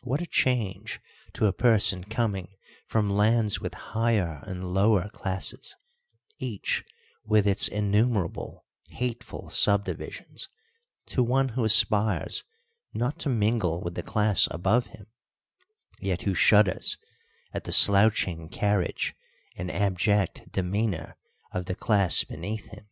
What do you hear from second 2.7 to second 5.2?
from lands with higher and lower